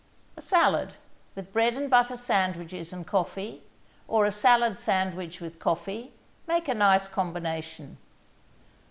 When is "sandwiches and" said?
2.17-3.05